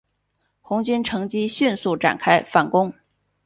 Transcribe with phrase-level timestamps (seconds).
[0.61, 2.91] 红军乘机迅速展开反攻。